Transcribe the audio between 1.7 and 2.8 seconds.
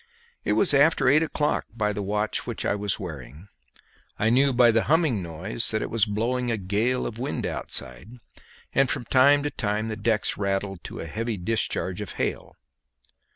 by the watch I